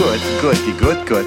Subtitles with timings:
[0.00, 1.26] goody, good, good.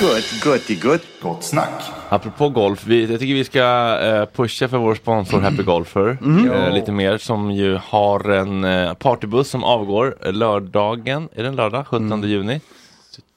[0.00, 1.00] Good, goody, good.
[1.22, 1.82] Gott snack.
[2.08, 6.50] Apropå golf, vi, jag tycker vi ska eh, pusha för vår sponsor Happy Golfer Mm.
[6.52, 11.48] eh, lite mer som ju har en eh, partybuss som avgår eh, lördagen, är det
[11.48, 11.86] en lördag?
[11.86, 12.60] 17 juni?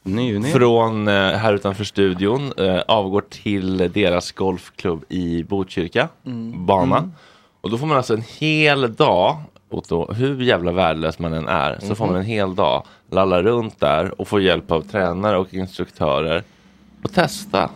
[0.04, 0.52] juni.
[0.52, 2.54] Från här utanför studion
[2.88, 6.66] avgår till deras golfklubb i Botkyrka Mm.
[6.66, 6.98] bana.
[6.98, 7.12] Mm.
[7.62, 9.38] Och då får man alltså en hel dag,
[9.72, 12.14] Otto, hur jävla värdelös man än är, så får Mhm.
[12.14, 16.44] man en hel dag lalla runt där och få hjälp av tränare och instruktörer
[17.04, 17.70] och testa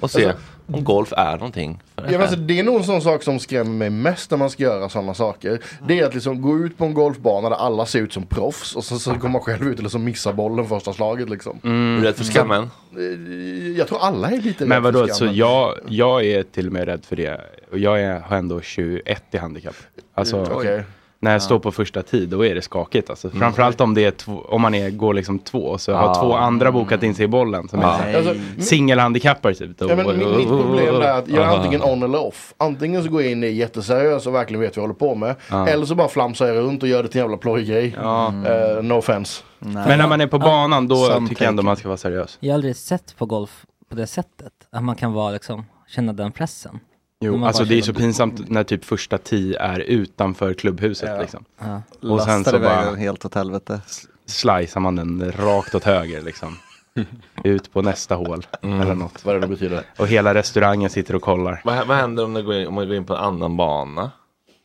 [0.00, 0.26] och se.
[0.26, 1.82] Alltså, om golf är någonting.
[1.96, 4.38] För Ja, men alltså, det är nog en sån sak som skrämmer mig mest när
[4.38, 5.60] man ska göra sådana saker.
[5.86, 8.76] Det är att liksom gå ut på en golfbana där alla ser ut som proffs
[8.76, 11.58] och så, så kommer man själv ut och liksom missar bollen första slaget liksom.
[11.62, 12.70] Är du rädd för skammen?
[12.96, 16.66] Eh, Jag tror alla är lite Men rädda för vadå, så jag, jag är till
[16.66, 17.40] och med rädd för det.
[17.72, 19.74] Och jag är, har ändå 21 i handikapp.
[20.14, 20.82] Alltså, Mm, okej.
[21.22, 23.10] När jag står på första tid, då är det skakigt.
[23.10, 23.30] Alltså.
[23.30, 26.14] Framförallt om, det är två, om man är, går liksom två, så har Ja.
[26.14, 27.68] två andra bokat in sig i bollen.
[27.68, 27.98] Som Ja.
[27.98, 29.70] är Alltså, singelhandikappare typ.
[29.80, 32.54] Ja, men mitt, mitt problem är att jag är antingen on eller off.
[32.56, 35.34] Antingen så går jag in i jätteseriös och verkligen vet vad jag håller på med.
[35.68, 37.94] Eller så bara flamsar jag runt och gör det till en jävla plojgrej.
[37.98, 39.42] Eh, no offense.
[39.58, 42.36] Men när man är på banan, då Som tycker jag ändå man ska vara seriös.
[42.40, 44.52] Jag har aldrig sett på golf på det sättet.
[44.72, 46.78] Att man kan vara liksom, känna den pressen.
[47.22, 51.20] Jo, alltså det är så pinsamt när typ första tee är utanför klubbhuset Ja.
[51.20, 51.44] liksom.
[51.58, 51.82] Ja.
[52.10, 53.80] Och sen så bara helt åt helvete.
[54.26, 56.56] slicear man den rakt åt höger liksom.
[57.44, 59.24] Ut på nästa hål eller något.
[59.24, 59.82] Vad det betyder.
[59.98, 61.60] Och hela restaurangen sitter och kollar.
[61.64, 64.10] Vad, vad händer om, det går in, om man går in på en annan bana?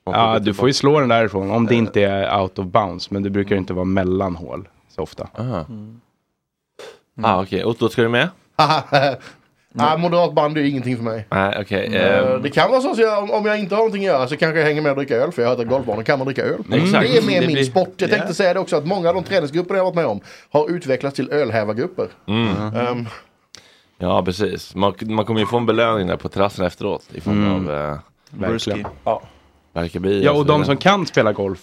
[0.06, 3.12] Ja, du får ju slå den därifrån om det inte är out of bounds.
[3.12, 5.28] Men det brukar inte vara mellan hål så ofta.
[5.38, 5.66] Aha.
[7.22, 7.64] Ah, okej.
[7.64, 8.30] Och då ska du med?
[9.78, 11.26] Nej, moderat band är ingenting för mig.
[11.32, 11.96] Nej, okej.
[11.96, 14.14] Eh, ehm, Det kan vara så att jag, om- om jag inte har någonting att
[14.14, 15.32] göra så kanske jag hänger med och dricker öl.
[15.32, 16.60] För jag har hört att golfbanor kan man dricka öl.
[16.72, 17.08] Exakt.
[17.12, 17.94] Det är mer Det min blir- sport.
[17.98, 20.20] Jag tänkte säga det också att många av de träningsgrupper jag har varit med om
[20.52, 22.08] har utvecklats till ölhävargrupper.
[22.28, 22.48] mm.
[22.76, 23.06] Ehm,
[24.00, 24.76] Ja, precis.
[24.76, 27.68] Man, man kommer ju få en belöning där på terrassen efteråt i form Mm.
[27.70, 27.98] av eh,
[28.30, 28.86] Verkligen.
[29.74, 30.24] Barkabi.
[30.24, 30.66] Ja, så och de vidare.
[30.66, 31.60] som kan spela golf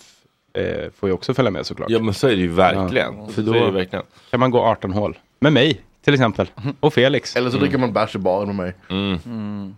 [0.55, 1.90] eh, får ju också följa med såklart.
[1.90, 3.14] Ja, men så är det ju verkligen.
[3.19, 3.52] Ja, För för då...
[3.52, 4.05] Så är det ju verkligen.
[4.31, 5.19] kan man gå 18 hål.
[5.40, 6.50] Med mig till exempel.
[6.80, 7.36] Och Felix.
[7.36, 8.74] eller så dricker man bärs i baren med mig.
[9.24, 9.76] Mm.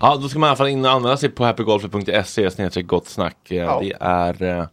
[0.00, 3.06] Ja, då ska man i alla fall in och anmäla sig på happygolfer.se snedstreck gott
[3.08, 3.50] snack.
[3.50, 3.80] Eh, Ja.
[3.82, 4.66] Det är eh,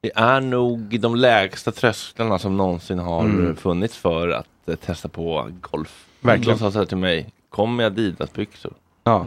[0.00, 3.48] det är nog de lägsta trösklarna som någonsin har Mm.
[3.50, 6.06] eh, funnits för att eh, testa på golf.
[6.20, 6.58] Verkligen.
[6.58, 8.72] De sa så här till mig, kom med Adidas-byxor.
[9.04, 9.26] Ja.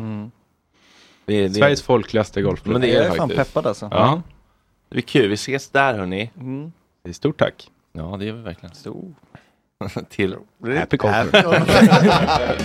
[1.25, 2.73] Det, är- det, Sveriges folkligaste golfklubb.
[2.73, 3.53] Men det Jag är är fan faktiskt.
[3.53, 3.87] peppad alltså.
[3.91, 4.21] Ja,
[4.89, 6.31] det blir kul, vi ses där hörni.
[7.03, 7.69] är stort tack.
[7.93, 8.75] Ja, det gör vi verkligen.
[10.09, 10.35] Till
[10.77, 12.55] Happy golfer.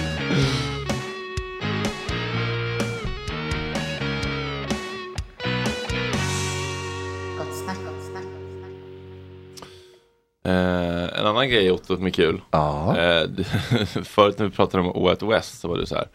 [10.44, 12.40] Eh, en annan grej Otto som är kul.
[12.50, 12.96] Ja.
[12.98, 13.44] Eh, du,
[14.04, 16.08] förut när vi pratade om Way Out West så var du så här.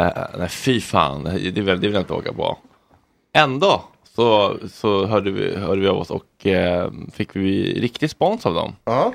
[0.00, 2.58] Eh, nej fy fan, det vill, det vill jag inte åka på.
[3.32, 3.82] Ändå
[4.16, 8.54] så, så hörde, vi, hörde vi av oss och eh, fick vi riktig spons av
[8.54, 8.76] dem.
[8.84, 9.12] Ja.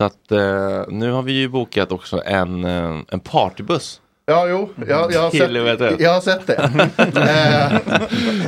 [0.00, 4.00] Så att eh, nu har vi ju bokat också en, eh, en partybuss.
[4.26, 6.54] Ja, jo, jag, jag, har, sett, jag har sett det.
[6.98, 7.78] Eh,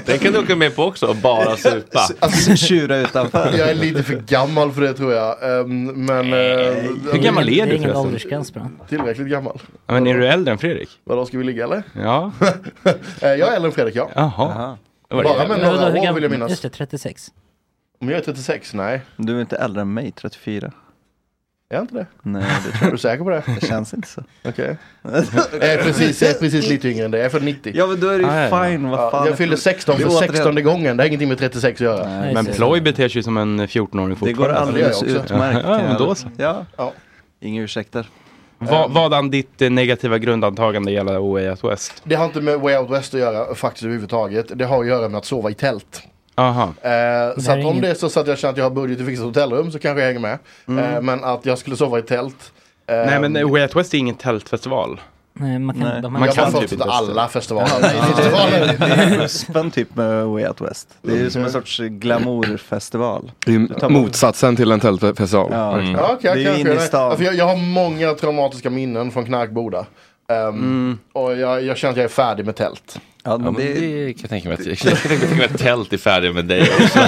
[0.07, 2.01] Den kan du åka med på också och bara supa.
[2.19, 3.51] alltså, Tjura utanför.
[3.59, 5.61] jag är lite för gammal för det tror jag.
[5.61, 6.39] Ehm, men, eh,
[7.13, 7.97] Hur gammal är Det är du ingen förresten?
[8.07, 8.53] åldersgräns.
[8.89, 9.59] Tillräckligt gammal.
[9.87, 10.89] Ja, Men är du äldre än Fredrik?
[11.05, 11.83] Vadå, ska vi ligga eller?
[12.03, 12.33] Ja.
[13.21, 14.11] Jag är äldre än Fredrik, ja.
[14.15, 14.77] Jaha.
[15.09, 16.51] Bara med några hur år gammal- vill jag minnas.
[16.51, 17.29] Just det, 36.
[18.01, 18.75] Om jag är 36?
[18.75, 19.01] Nej.
[19.17, 20.73] Du är inte äldre än mig, 34.
[21.73, 22.07] Är jag inte det?
[22.23, 23.43] Nej, det tror Är du säker på det?
[23.47, 23.57] jag.
[23.61, 24.23] Det känns inte så.
[24.45, 24.77] Okej.
[25.53, 27.19] Jag är precis, jag är precis lite yngre än dig.
[27.21, 27.73] Jag är född 90.
[27.77, 29.27] Ja men då är det ju Ah, ja, fine, vad fan.
[29.27, 30.97] jag fyllde 16 Vi för återhämtar- 16 gången.
[30.97, 32.09] Det har ingenting med 36 att göra.
[32.09, 34.59] Nej, Men Ploy beter sig som en 14-åring Det går fortfarande.
[34.61, 35.35] alldeles Det gör jag också.
[35.35, 35.61] utmärkt.
[35.65, 36.29] Ja, men då så.
[36.37, 36.67] Ja.
[36.77, 36.93] Ja.
[37.41, 38.07] Inga ursäkter.
[38.59, 42.03] Va, vadan ditt eh, negativa grundantagande gäller Way Out West?
[42.05, 44.59] Det har inte med Way Out West att göra faktiskt överhuvudtaget.
[44.59, 46.03] Det har att göra med att sova i tält.
[46.35, 46.63] Aha.
[46.83, 49.01] Eh, så att om det är så, så att jag känner att jag har budget
[49.01, 50.39] att fixa ett hotellrum så kanske jag hänger med.
[50.69, 50.95] Mm.
[50.95, 52.53] Eh, men att jag skulle sova i tält.
[52.87, 55.01] eh, Nej men Way Out West är ingen tältfestival.
[55.35, 56.03] Nej, man kan, Nej.
[56.03, 57.81] de Man jag kan typ inte till alla festivaler.
[57.81, 58.77] Det, Festivaler.
[58.79, 60.89] det är huspen typ med Way Out West.
[61.03, 63.33] Det är ju som en sorts glamourfestival.
[63.47, 65.49] Det är motsatsen till en tältfestival.
[65.53, 65.79] Ja.
[65.79, 65.93] Mm.
[65.95, 67.17] Ja, okay, Det är inne i stan.
[67.19, 69.87] Jag, jag har många traumatiska minnen från Knarkboda.
[70.29, 72.99] Ehm, Och jag, jag känner att jag är färdig med tält.
[73.25, 75.45] Ja, Ja, men men det, det kan jag tänka mig att, jag kan tänka mig
[75.45, 76.99] att tält är färdig med dig också.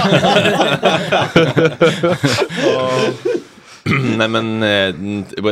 [4.16, 4.94] Nej men eh,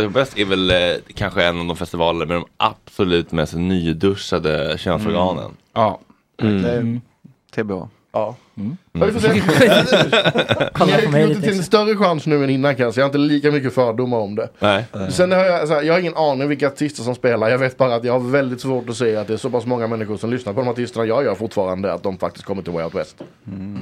[0.09, 0.76] West är väl eh,
[1.14, 5.50] kanske en av de festivaler med de absolut mest nyduschade könsorganen.
[5.73, 6.00] Ja.
[6.37, 7.00] det är
[7.54, 7.87] TBH.
[8.12, 8.37] Ja.
[8.57, 8.77] Mm.
[8.93, 9.29] Ja, vi får se.
[10.79, 13.01] Jag har till en större chans nu än innan kanske.
[13.01, 14.49] Jag har inte lika mycket fördomar om det.
[14.59, 14.85] Nej.
[15.11, 17.49] Sen har jag, så här, jag har ingen aning vilka artister som spelar.
[17.49, 19.67] Jag vet bara att jag har väldigt svårt att se att det är så pass
[19.67, 21.93] många människor som lyssnar på de artisterna jag gör fortfarande.
[21.93, 23.17] Att de faktiskt kommer till Way Out West.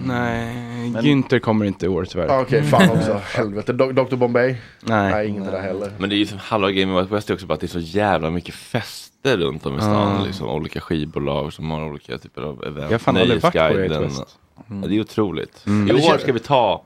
[0.07, 0.55] Nej,
[1.03, 2.29] Günther kommer inte i år tyvärr.
[2.29, 3.21] Ah, Okej, fan också.
[3.37, 3.73] Helvete.
[3.73, 4.57] Do- Dr Bombay?
[4.81, 5.13] Nej.
[5.13, 5.91] Nej, inget där heller.
[5.99, 7.61] Men det är ju som halva grejen med Way Out West är också bara att
[7.61, 10.17] det är så jävla mycket fester runt om i stan.
[10.21, 10.27] Ja.
[10.27, 12.77] Liksom, olika skivbolag som har olika typer av event.
[12.79, 14.25] Jag har fan aldrig varit på Way Out Nöjesguiden.
[14.69, 14.81] West.
[14.83, 15.67] Ja, det är otroligt.
[15.67, 15.97] Mm.
[15.97, 16.83] I år ska vi ta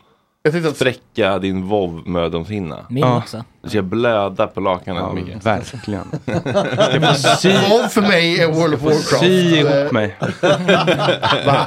[0.74, 2.86] spräcka din vov mödomshinna.
[2.90, 3.18] Min Ja.
[3.18, 3.44] också.
[3.62, 6.04] Du ska blöda på lakanet Ja, verkligen.
[7.70, 9.18] Vov för mig är World of Warcraft.
[9.20, 10.16] Sy ihop Eh, mig.
[11.46, 11.66] Va?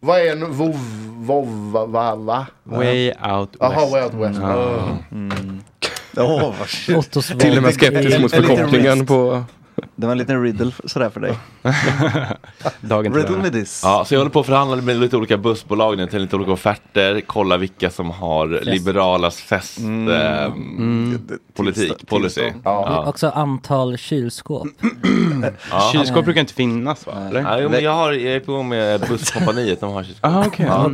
[0.00, 0.76] Vad är en vov,
[1.16, 2.46] vov, va, va, va?
[2.64, 3.92] Way out Jaha, west.
[3.92, 4.38] way out west.
[4.42, 4.54] Ja.
[4.56, 4.92] Oh.
[6.44, 6.96] Åh, vad shit.
[6.96, 9.44] Ottos Till och med skeptisk mot förkortningen på...
[9.98, 11.32] Det var en liten riddle sådär för dig.
[12.80, 13.42] Dagen till Riddle ära.
[13.42, 13.80] me this.
[13.84, 16.52] Ja, så jag håller på att förhandla med lite olika bussbolag nu till lite olika
[16.52, 17.20] offerter.
[17.26, 20.08] Kolla vilka som har liberalas fest Mm.
[20.14, 22.52] ehm, politik, policy.
[22.64, 23.04] Ja.
[23.08, 24.68] Också antal kylskåp.
[25.70, 25.90] Ja.
[25.92, 27.12] Kylskåp brukar inte finnas va?
[27.30, 27.40] Eller?
[27.40, 30.30] Ja, jo, men jag, har, jag är på gång med busskompaniet, de har kylskåp.
[30.32, 30.66] Ah, okej.
[30.68, 30.88] Ja.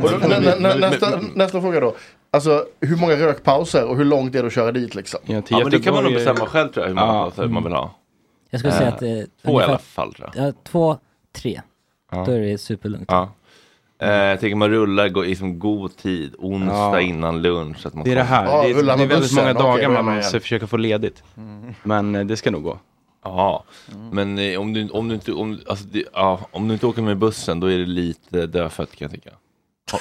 [0.79, 1.95] Nästa, nästa fråga då.
[2.31, 5.19] Alltså hur många rökpauser och hur långt är det att köra dit liksom?
[5.25, 7.23] Ja, Ja, men det kan man nog bestämma själv tror jag, hur många Ja.
[7.23, 7.95] pauser man vill ha.
[8.53, 10.47] Jag skulle säga Eh, att är Två i ungefär- alla fall tror jag.
[10.47, 10.97] Ja, två,
[11.35, 11.61] tre.
[12.11, 12.23] Ja.
[12.25, 13.05] Då är det superlugnt.
[13.11, 13.31] Ja.
[14.01, 16.99] Eh, jag tänker man rullar gå i som god tid, onsdag Ja.
[17.01, 17.77] innan lunch.
[17.79, 18.45] Så att man Det är det här.
[18.45, 19.35] Ja, det är, det är väldigt bussen.
[19.35, 21.23] många Okej, dagar är man måste försöka få ledigt.
[21.83, 22.79] Men eh, det ska nog gå.
[23.23, 23.63] Ja,
[24.11, 27.01] men eh, om, du, om, du inte, om, alltså, det, ja, om du inte åker
[27.01, 29.29] med bussen då är det lite dödfött kan jag tycka.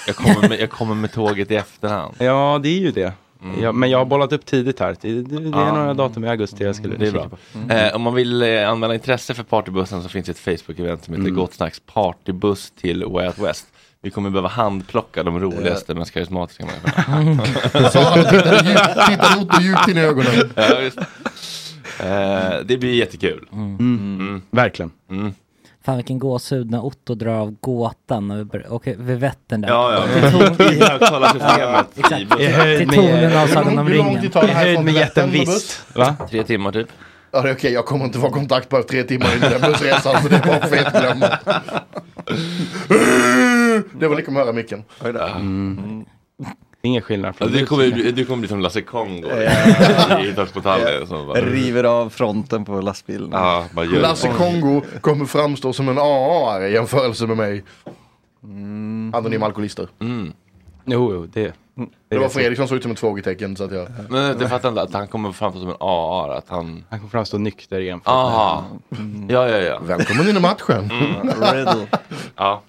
[0.06, 2.14] Jag kommer med, jag kommer med tåget i efterhand.
[2.18, 3.12] Ja, det är ju det.
[3.44, 3.62] Mm.
[3.62, 4.96] Ja, men jag har bollat upp tidigt här.
[5.00, 5.72] Det, det, det är Ja.
[5.74, 7.28] några datum i augusti jag skulle Det är bra.
[7.28, 7.72] på.
[7.72, 11.14] Eh, om man vill eh, anmäla intresse för partybussen så finns det ett Facebook-event som
[11.14, 11.34] heter Mm.
[11.34, 13.66] Gott Snacks partybuss till Way Out West.
[14.02, 17.90] Vi kommer behöva handplocka de roligaste, mest karismatiska människorna.
[17.90, 20.50] Sara tittade Otto djupt in i ögonen.
[20.54, 20.62] ja.
[22.00, 23.48] Eh, det blir jättekul.
[23.52, 24.42] Mm.
[24.50, 24.90] Verkligen.
[25.84, 29.68] Fan vilken gåshud när Otto drar av gåtan och åker vid Vättern där.
[29.68, 30.06] Ja, ja.
[30.30, 32.40] Till ton- I högtalarsystemet exakt.
[32.40, 34.22] i höjd Till med- tonen av Sagan om Hur lång ringen.
[34.22, 35.84] tid tar det I här höjd från med Vättern jätten visst.
[35.96, 36.16] Va?
[36.30, 36.88] Tre timmar typ.
[37.34, 39.60] Ja det är okej, jag kommer inte få kontakt på tre timmar in i den
[39.60, 41.38] bussresan så det är bara fet glömma.
[43.98, 44.84] Det var lika med att höra micken.
[45.04, 46.04] Mm.
[46.84, 49.28] Ingen skillnad Ja, från du, kommer, bli- du kommer bli som Lasse Kongo
[50.24, 51.06] i Döds på Tallen.
[51.06, 53.28] som bara- River av fronten på lastbilen.
[53.32, 54.34] Ja, Lasse det.
[54.34, 57.62] Kongo kommer framstå som en AA i jämförelse med mig.
[59.12, 59.88] Anonyma alkoholister.
[60.00, 60.32] Mm.
[60.84, 61.52] Jo, jo, det.
[62.08, 63.88] Det var Fredrik som såg ut som ett frågetecken så att jag...
[64.08, 66.36] Men det fattar inte att han kommer framstå som en AA.
[66.38, 66.84] Att han...
[66.90, 68.00] Han kommer framstå nykter igen.
[68.04, 68.64] Aha.
[69.28, 69.78] Ja, ja, ja.
[69.82, 70.90] Välkommen in i matchen.
[71.52, 71.86] Riddle.
[72.36, 72.62] ja.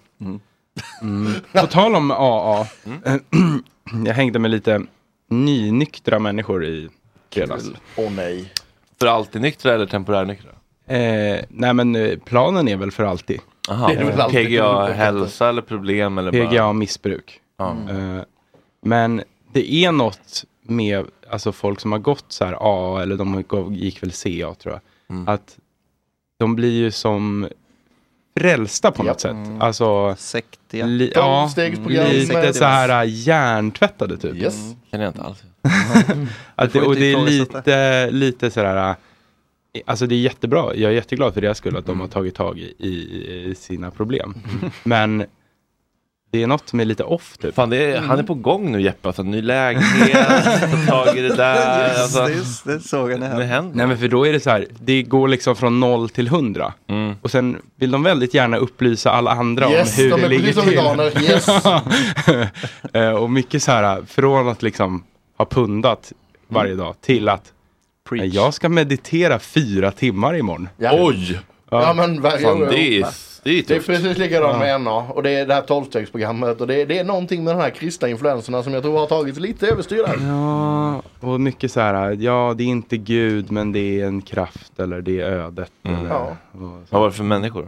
[1.01, 1.33] Mm.
[1.53, 2.65] På tal om AA.
[4.05, 4.81] jag hängde med lite
[5.29, 6.89] nynyktra människor i
[7.29, 7.69] fredags.
[7.95, 8.51] Åh nej.
[8.99, 10.49] För alltid nyktra eller temporärnyktra?
[10.87, 13.39] Eh, nej men eh, planen är väl för alltid.
[13.69, 13.87] Aha.
[13.87, 16.49] Det är väl alltid PGA hälsa eller problem eller bara...
[16.49, 17.39] PGA missbruk.
[17.57, 17.75] Ja.
[17.89, 18.21] Eh,
[18.81, 23.43] men det är något med alltså folk som har gått så här AA eller de
[23.75, 24.81] gick väl CA tror jag.
[25.09, 25.27] Mm.
[25.27, 25.57] Att
[26.39, 27.47] de blir ju som
[28.39, 29.35] frälsta på något sätt.
[29.59, 30.85] Alltså, Sektiga.
[30.85, 31.49] li, ja,
[31.87, 34.35] lite så här hjärntvättade typ.
[34.35, 34.75] Yes.
[34.91, 35.43] Känner jag inte alls.
[36.55, 38.95] Att det, och det är lite, lite sådär,
[39.85, 40.75] alltså det är jättebra.
[40.75, 43.91] Jag är jätteglad för deras skull att de har tagit tag i, i, i sina
[43.91, 44.33] problem.
[44.83, 45.25] Men
[46.33, 47.55] det är något som är lite off typ.
[47.55, 49.07] Fan, det är, han är på gång nu Jeppe.
[49.09, 50.27] Alltså, ny lägenhet,
[50.87, 51.87] ta tag i det där.
[51.89, 53.75] Just, Alltså, det, just det såg jag det när händer.
[53.77, 56.73] Nej men för då är det så här, det går liksom från noll till hundra.
[56.89, 57.15] Mm.
[57.21, 60.29] Och sen vill de väldigt gärna upplysa alla andra Yes, om hur de det är
[60.29, 60.77] ligger precis som till.
[60.77, 61.21] veganer.
[61.21, 61.47] Yes.
[62.93, 65.03] Eh, och mycket så här, från att liksom
[65.37, 66.11] ha pundat
[66.47, 67.51] varje dag till att
[68.15, 70.69] eh, jag ska meditera fyra timmar imorgon.
[70.77, 70.91] Ja.
[70.93, 71.39] Oj!
[71.71, 72.67] Ja men varje Fan, år.
[72.71, 73.07] det är,
[73.43, 76.67] det är Det är precis likadant med NA och det är det här tolvstegsprogrammet och
[76.67, 79.37] det är, det är någonting med de här kristna influenserna som jag tror har tagit
[79.37, 80.15] lite överstyr där.
[80.27, 84.79] Ja, och mycket så här, ja det är inte Gud men det är en kraft
[84.79, 85.71] eller det är ödet.
[85.83, 85.99] Mm.
[85.99, 86.35] Eller, Ja.
[86.89, 87.67] Vad var det för människor?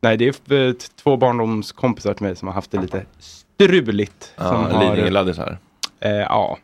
[0.00, 4.32] Nej, det är eh, två barndomskompisar till mig som har haft det lite struligt.
[4.36, 5.58] Ja, som har, Lidingö-laddisar.
[6.00, 6.58] eh, ja,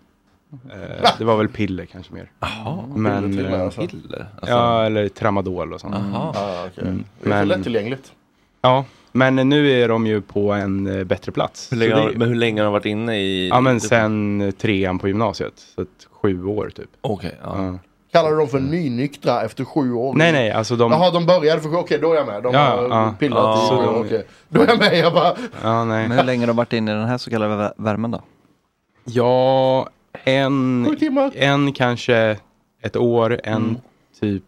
[0.72, 2.30] eh, det var väl piller kanske mer.
[2.40, 3.80] Jaha, Men, med, eh, alltså.
[3.86, 4.26] piller?
[4.34, 5.94] Alltså, Ja, eller tramadol och sånt.
[6.12, 6.30] Jaha.
[6.34, 6.84] Ja, okej.
[6.88, 8.12] Mm, Det är så lättillgängligt.
[8.62, 11.72] Ja, men nu är de ju på en eh, bättre plats.
[11.72, 13.48] Hur länge, det, men hur länge har de varit inne i...
[13.48, 15.52] ja, men sen eh, trean på gymnasiet.
[15.74, 16.88] Så att sju år typ.
[17.00, 17.64] Okej, ja.
[17.64, 17.78] Ja.
[18.12, 20.14] Kallar du dem för nynyktra efter sju år?
[20.14, 20.92] Nej, nej, alltså de...
[20.92, 22.42] Jaha, de började för okej då är jag med.
[22.42, 23.14] De Ja, har ja.
[23.18, 23.66] pillat Ja.
[23.66, 24.26] i sju år, okej.
[24.48, 25.34] Då är jag med, jag bara...
[25.62, 26.08] Ja, nej.
[26.08, 28.20] Men hur länge har de varit inne i den här så kallade vä- värmen då?
[29.04, 29.88] Ja,
[30.24, 31.30] en, Sju timmar.
[31.34, 32.36] en kanske
[32.82, 33.76] ett år, en Mm.
[34.20, 34.42] typ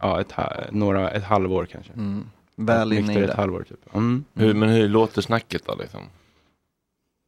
[0.00, 0.32] ja, ett,
[0.70, 1.92] några, ett halvår kanske.
[1.92, 2.24] Mm.
[2.66, 3.34] Väl inne i ett det.
[3.36, 3.94] halvår typ.
[3.94, 4.24] Mm.
[4.34, 6.00] Hur, men hur låter snacket då liksom?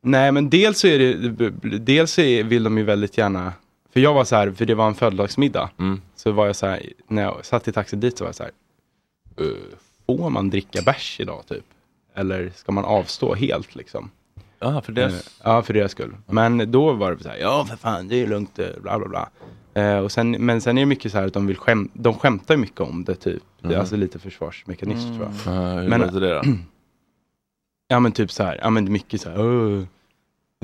[0.02, 3.52] Nej men dels så är det, dels är, vill de ju väldigt gärna,
[3.92, 5.70] för jag var så här, för det var en födelsedagsmiddag.
[5.78, 6.00] Mm.
[6.16, 8.42] Så var jag så här, när jag satt i taxin dit så var jag så
[8.42, 8.52] här,
[9.40, 9.76] "Eh,
[10.06, 11.64] får man dricka bärs idag typ?
[12.14, 14.10] Eller ska man avstå helt liksom?
[14.58, 15.40] Ja, för Eh, deras...
[15.44, 16.16] Ja, för deras skull.
[16.26, 19.08] Men då var det så här, ja för fan, det är lugnt, eh, bla bla
[19.08, 19.28] bla.
[19.74, 22.14] Eh, och sen, men sen är det mycket så här att de vill skäm, de
[22.14, 23.42] skämtar mycket om det typ.
[23.60, 23.80] Det är Mhm.
[23.80, 25.54] alltså lite försvarsmekanism tror jag.
[25.56, 26.42] Ja, hur Men- låter det då?
[27.88, 29.82] Ja men typ så här, ja men mycket så här, "Åh,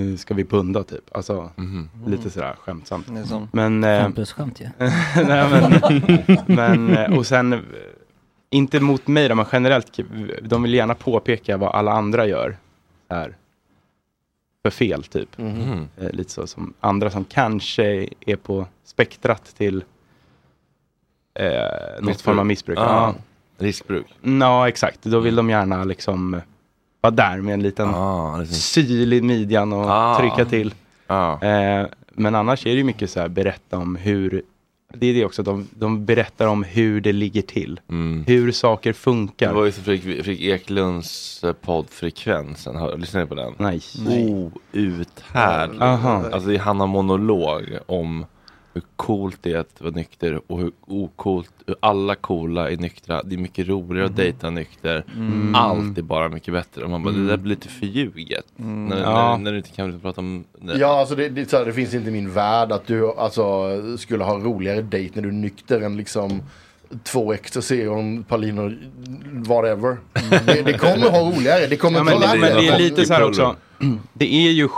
[0.01, 1.17] eh, ska vi punda typ?
[1.17, 1.89] Alltså Mhm.
[2.07, 3.07] lite sådär skämtsamt.
[3.29, 4.69] Som- Men, eh, Campus-skämt ju.
[4.79, 5.73] nej, men,
[6.47, 7.59] men, eh, och sen, eh,
[8.51, 9.99] inte mot mig då, men generellt,
[10.43, 12.57] de vill gärna påpeka vad alla andra gör.
[13.11, 13.37] Här,
[14.63, 15.39] för fel typ.
[15.39, 15.89] Mhm.
[16.01, 19.85] Eh, lite så som andra som kanske är på spektrat till
[21.35, 22.79] eh, något form av missbruk.
[22.79, 23.15] Ah, Ja.
[23.59, 24.07] riskbruk.
[24.23, 25.03] Ja, exakt.
[25.03, 26.41] Då vill de gärna liksom
[27.01, 28.57] vara där med en liten Ah, liksom.
[28.57, 30.19] syl i midjan och Ah.
[30.19, 30.75] trycka till.
[31.07, 31.45] Ah.
[31.47, 34.43] Eh, men annars är det ju mycket så här berätta om hur,
[34.93, 37.81] det är det också, de, de berättar om hur det ligger till.
[37.89, 38.25] Mm.
[38.27, 39.49] Hur saker funkar.
[39.49, 43.55] Det var ju som Fredrik, Fredrik Eklunds eh, podd Frekvensen, har, lyssnar ni på den?
[43.59, 43.81] Nej.
[44.73, 45.83] Outhärdlig.
[45.83, 46.25] Aha.
[46.33, 48.27] Alltså han har monolog om
[48.81, 53.23] hur coolt det är att vara nykter och hur ocoolt, hur alla coola är nyktra.
[53.23, 55.05] Det är mycket roligare att dejta nykter.
[55.17, 55.55] Mm.
[55.55, 56.85] Allt är bara mycket bättre.
[56.85, 57.27] Och man bara, Mm.
[57.27, 58.45] det där blir lite förljuget.
[58.57, 59.37] När, Ja.
[59.37, 60.45] när, när du inte kan prata om...
[60.79, 64.25] Ja, alltså det, det, här, det finns inte i min värld att du alltså, skulle
[64.25, 66.43] ha roligare dejt när du är nykter än liksom
[67.03, 68.73] två ecstasy och en Palino
[69.33, 69.97] whatever.
[70.47, 73.13] Det, det kommer ha roligare, det kommer Ja, men, det, men det är lite så
[73.15, 73.57] här också,
[74.13, 74.69] det är ju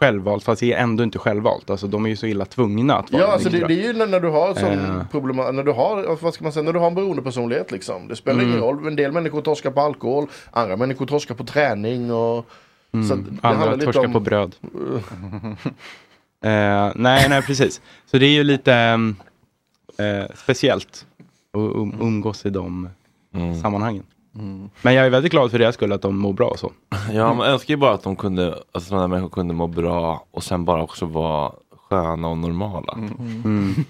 [0.00, 1.70] självvalt fast det är ändå inte självvalt.
[1.70, 3.92] Alltså de är ju så illa tvungna att vara Ja, alltså det, det är ju
[3.92, 5.06] när, när du har som Eh.
[5.10, 8.08] problem, när du har, vad ska man säga, när du har en beroendepersonlighet liksom.
[8.08, 8.64] Det spelar ingen Mm.
[8.64, 12.46] roll, en del människor torskar på alkohol, andra människor torskar på träning och
[13.08, 14.54] så att det Andra torskar om- på bröd.
[16.44, 17.80] Eh, nej, nej precis.
[18.06, 18.74] Så det är ju lite
[19.98, 21.06] eh, speciellt
[21.52, 22.88] att um, umgås i de
[23.62, 24.02] sammanhangen.
[24.82, 26.72] Men jag är väldigt glad för deras skull att de mår bra och så.
[27.12, 30.42] Ja, man önskar ju bara att de kunde, alltså sådana människor kunde må bra och
[30.44, 31.52] sen bara också vara
[31.90, 32.92] sköna och normala.
[32.92, 33.74] Mm.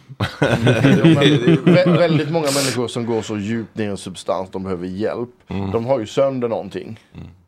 [0.82, 1.14] Jo, men
[1.76, 5.28] vä- väldigt många människor som går så djupt ner i en substans de behöver hjälp.
[5.48, 5.70] Mm.
[5.70, 7.00] De har ju sönder någonting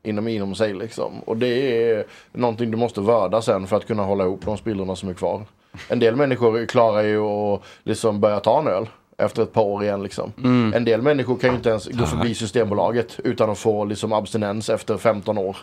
[0.03, 1.13] inom, inom sig liksom.
[1.27, 4.97] Och det är någonting du måste vörda sen för att kunna hålla ihop de spillrorna
[4.97, 5.43] som är kvar.
[5.89, 8.87] En del människor klarar ju att liksom börja ta en öl
[9.19, 10.33] efter ett par år igen liksom.
[10.39, 10.75] Mm.
[10.75, 14.71] En del människor kan ju inte ens gå förbi Systembolaget utan att få liksom abstinens
[14.71, 15.57] efter 15 år.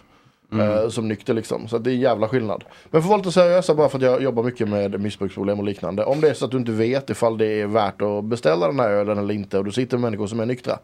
[0.59, 1.67] eh, som nykter liksom.
[1.67, 2.63] Så det är en jävla skillnad.
[2.83, 5.65] Men för att vara lite seriösa bara för att jag jobbar mycket med missbruksproblem och
[5.65, 6.03] liknande.
[6.05, 8.79] Om det är så att du inte vet ifall det är värt att beställa den
[8.79, 10.79] här ölen eller inte och du sitter med människor som är nyktra.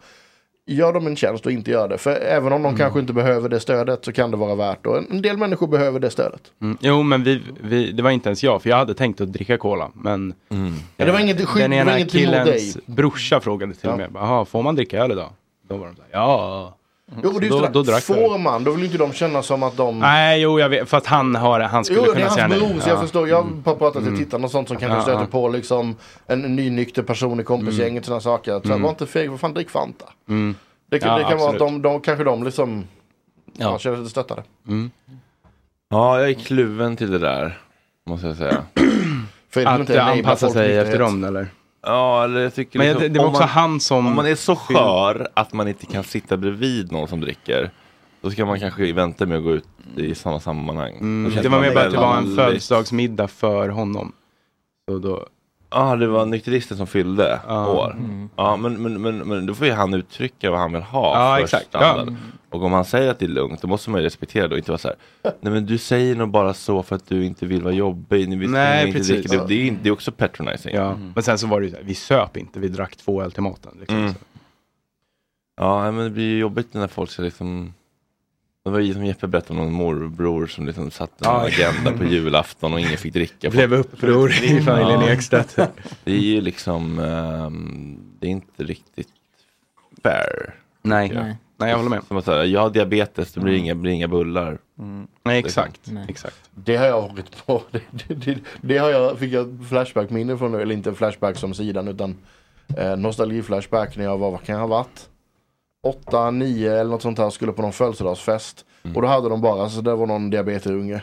[0.71, 1.97] Gör dem en tjänst och inte gör det.
[1.97, 4.97] För även om de kanske inte behöver det stödet så kan det vara värt och
[4.97, 6.41] en- del människor behöver det stödet.
[6.61, 6.77] Mm.
[6.81, 9.57] Jo, men vi, vi, det var inte ens jag, för jag hade tänkt att dricka
[9.57, 9.91] cola.
[9.93, 10.33] Men
[10.97, 12.83] Ja, det var inget skit- den det var ena killens dig.
[12.85, 13.95] brorsa frågade till Ja.
[13.97, 15.29] mig, jaha, får man dricka öl idag?
[15.69, 16.75] Då var de så här, ja.
[17.23, 18.17] Jo, det är då, just då det drack jag.
[18.29, 19.99] Får man, då vill inte de känna som att de...
[19.99, 22.33] Nej, jo, jag vet, för att han har, han skulle Jo, det är kunna hans
[22.35, 22.59] säga nej.
[22.59, 23.01] bror, så jag Ja.
[23.01, 23.29] förstår.
[23.29, 24.19] Jag har pratat till Mm.
[24.19, 25.27] tittarna och sånt som kanske Ja, stöter ja.
[25.31, 25.95] på liksom
[26.27, 28.59] en nynykter person i kompisgänget, sådana saker.
[28.59, 28.81] Så Mm.
[28.81, 30.05] Var inte feg, vad fan drick Fanta.
[30.29, 30.55] Mm.
[30.89, 32.83] Det det kan vara att de, de kanske de liksom
[33.57, 33.71] Ja.
[33.71, 33.79] ja.
[33.79, 34.43] känner sig stöttade.
[34.67, 34.91] Mm.
[35.89, 37.57] Ja, jag är kluven till det där.
[38.05, 38.63] Måste jag säga.
[39.49, 41.47] För Att anpassa sig efter dem eller?
[41.81, 44.25] Ja, eller jag tycker Men liksom, det- det var också man, han som- Om man
[44.25, 47.71] är så skör att man inte kan sitta bredvid någon som dricker.
[48.21, 50.97] Då ska man kanske vänta med att gå ut i sådana sammanhang.
[50.97, 51.33] Mm.
[51.43, 54.11] Det var mer bara att det var en födelsedagsmiddag för honom.
[54.89, 55.25] Så då,
[55.71, 57.67] Ja, det var nykteristen som fyllde Ja.
[57.67, 57.91] år.
[57.91, 58.29] Mm.
[58.35, 61.35] Ja, men, men, men, men då får ju han uttrycka vad han vill ha Ja,
[61.37, 61.65] för exakt.
[61.67, 62.07] standard.
[62.09, 62.15] Ja.
[62.57, 64.57] Och om han säger att det är lugnt, då måste man ju respektera det och
[64.57, 64.97] inte vara så här.
[65.41, 68.29] Nej men du säger nog bara så för att du inte vill vara jobbig.
[68.29, 69.15] Ni vill Nej, inte precis.
[69.29, 69.41] dricka.
[69.41, 70.75] Det, det, är, inte- det är också patronizing.
[70.75, 70.95] ja.
[71.15, 73.31] Men sen så var det ju så här, vi söp inte, vi drack två öl
[73.31, 73.71] till maten.
[73.79, 73.97] Liksom.
[73.97, 74.13] Mm.
[75.61, 77.73] Ja, men det blir ju jobbigt när folk ska liksom
[78.63, 82.03] det var ju som Jeppe berättade om någon morbror som liksom satte en agenda på
[82.03, 83.49] julafton och ingen fick dricka.
[83.49, 85.09] Blev uppror i familjen Ja.
[85.09, 85.55] Ekstedt.
[86.03, 89.09] Det är ju liksom, ehm, det är inte riktigt
[90.03, 90.55] fair.
[90.81, 91.11] Nej.
[91.13, 91.23] jag.
[91.23, 91.37] Nej.
[91.57, 92.03] Nej, jag håller med.
[92.07, 94.57] Som att säga, jag har diabetes, det blir inga, blir inga bullar.
[95.23, 95.77] Nej, exakt.
[95.77, 95.97] Liksom.
[95.97, 96.49] exakt.
[96.55, 97.63] Det har jag varit på.
[97.71, 100.61] Det, det, det, det har jag, fick jag flashback-minne från nu.
[100.61, 102.17] Eller inte flashback som sidan utan
[102.77, 105.09] eh, nostalgi-flashback när jag var, vad kan jag ha varit?
[105.83, 108.65] 8, 9 eller något sånt här skulle på någon födelsedagsfest.
[108.95, 111.01] Och då hade de bara, så det var någon diabetesunge.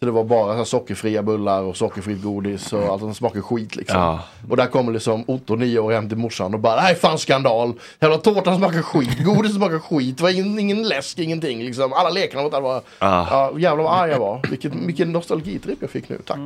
[0.00, 3.40] Så det var bara så här, sockerfria bullar och sockerfritt godis och allt som smakar
[3.40, 4.00] skit liksom.
[4.00, 4.20] Ja.
[4.50, 7.72] Och där kommer liksom Otto, 9 år, hem till morsan och bara Nej fan skandal!
[8.00, 11.92] Jävla tårtan smakar skit, godis smakar skit, det var ingen, ingen läsk, ingenting liksom.
[11.92, 13.26] Alla lekarna var där var, Ah.
[13.30, 14.40] ja, jävlar vad arg jag var.
[14.50, 16.38] Vilken, vilken nostalgitripp jag fick nu, tack.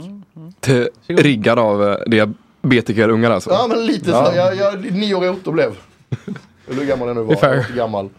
[0.61, 3.51] T- riggad av eh, diabetikerungar alltså.
[3.51, 4.27] Ja men lite Ja.
[4.27, 5.77] så, jag, jag, nioårig Otto blev.
[6.67, 8.05] Eller hur gammal jag nu var, jag var inte gammal.
[8.05, 8.13] Um,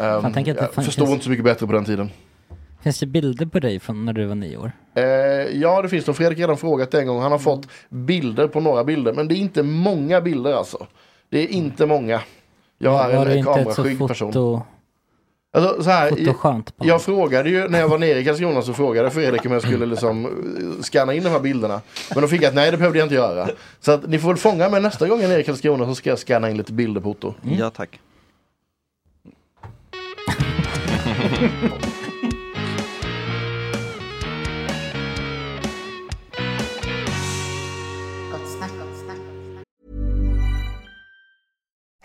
[0.00, 0.24] jag
[0.74, 2.10] fan förstod finns- inte så mycket bättre på den tiden.
[2.82, 4.72] Finns det bilder på dig från när du var nio år?
[4.94, 5.02] Eh,
[5.60, 6.14] ja det finns det.
[6.14, 7.20] Fredrik har redan frågat en gång.
[7.22, 9.12] Han har fått bilder på några bilder.
[9.12, 10.86] Men det är inte många bilder alltså.
[11.30, 12.20] Det är inte många.
[12.78, 14.62] Jag är en inte ett så kameraskygg person.
[15.52, 18.74] Alltså, så här, Fotoskönt jag, jag frågade ju när jag var nere i Karlskrona så
[18.74, 20.30] frågade jag Fredrik om jag skulle liksom eh,
[20.82, 21.80] scanna in de här bilderna.
[22.14, 23.48] Men då fick jag att nej det behövde jag inte göra.
[23.80, 25.94] Så att ni får väl fånga mig nästa gång jag är nere i Karlskrona så
[25.94, 27.34] ska jag scanna in lite bilder på Otto.
[27.42, 28.00] Ja tack.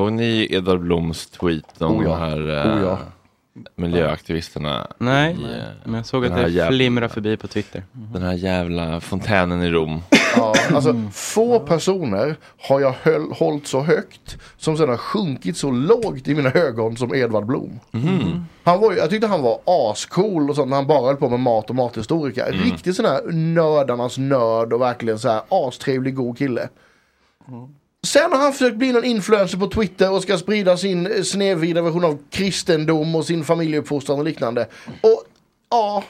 [0.00, 2.10] Såg ni Edvard Bloms tweet om Oh ja.
[2.10, 2.98] de här eh, Oh ja.
[3.76, 4.86] miljöaktivisterna?
[4.98, 7.82] Nej, i, eh, men jag såg att det jävla- flimrar förbi på Twitter.
[7.92, 10.02] Den här jävla fontänen i Rom.
[10.36, 12.36] Ja, alltså få personer
[12.68, 16.96] har jag höll, hållit så högt som sen har sjunkit så lågt i mina ögon
[16.96, 17.80] som Edvard Blom.
[18.64, 21.40] Han var, jag tyckte han var ascool och sånt när han bara höll på med
[21.40, 22.44] mat och mathistorika.
[22.50, 26.68] Riktigt sån här nördarnas nörd och verkligen så här astrevlig god kille.
[28.06, 31.82] Sen har han försökt bli någon influencer på Twitter och ska sprida sin eh, snedvridna
[31.82, 34.68] version av kristendom och sin familjeuppfostran och liknande.
[35.00, 35.24] Och
[35.70, 36.04] ja,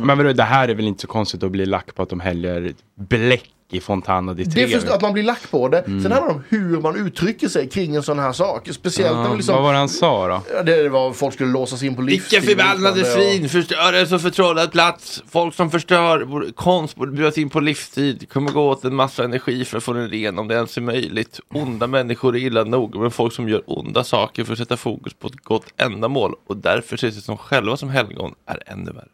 [0.00, 2.20] Men vadå, det här är väl inte så konstigt att bli lack på att de
[2.20, 4.74] häller bläck i Fontana di Det Trevi?
[4.74, 5.78] är först att man blir lack på det.
[5.78, 6.02] Mm.
[6.02, 8.68] Sen handlar det om hur man uttrycker sig kring en sån här sak.
[8.72, 10.62] Speciellt när Ja, liksom, Vad var det han sa då?
[10.62, 12.40] Det var folk skulle låsas in på livstid.
[12.42, 15.22] Vilka förbannade och svin förstör en så förtrollad plats.
[15.28, 18.28] Folk som förstör konst borde bjudas in på livstid.
[18.32, 20.80] Kommer gå åt en massa energi för att få den ren om det ens är
[20.80, 21.40] möjligt.
[21.54, 25.14] Onda människor är illa nog, men folk som gör onda saker för att sätta fokus
[25.14, 29.08] på ett gott ändamål och därför ser sig som själva som helgon är ännu värre.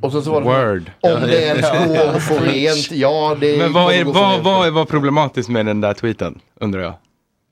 [0.00, 0.90] Och så, så var det, Word.
[1.00, 4.44] Om det ens går att få rent, ja det Men vad, är, vad, rent.
[4.44, 6.94] vad var problematiskt med den där tweeten, undrar jag?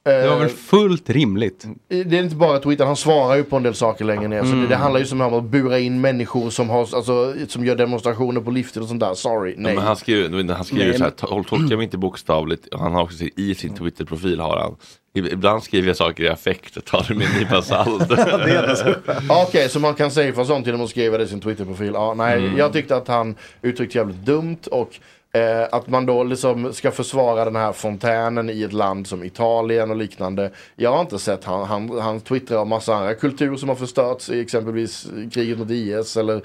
[0.04, 1.64] Det var Eh, väl fullt rimligt?
[1.88, 4.38] Det är inte bara Twitter, han svarar ju på en del saker längre ner.
[4.40, 4.68] Så det, Mm.
[4.68, 8.40] det handlar ju som om att bura in människor som, har, alltså, som gör demonstrationer
[8.40, 9.14] på livstid och sånt där.
[9.14, 9.74] Sorry, Ja, nej.
[9.74, 12.66] men han skriver, han skriver Nej, så här, men- tol- tolka mig inte bokstavligt.
[12.66, 14.76] Och Han har också i sin Twitter-profil har han.
[15.14, 18.10] Ib- Ibland skriver jag saker i affekt och tar det med en nypa salt.
[19.28, 21.90] Ja, Okej, så man kan säga för sånt genom att skriva det i sin Twitter-profil.
[21.94, 22.56] Ja, nej, Mm.
[22.56, 24.90] jag tyckte att han uttryckte jävligt dumt och
[25.38, 29.90] eh, att man då liksom ska försvara den här fontänen i ett land som Italien
[29.90, 30.50] och liknande.
[30.76, 34.30] Jag har inte sett han, han, han twittrar om massa andra kultur som har förstörts
[34.30, 36.40] i exempelvis kriget mot IS eller eh,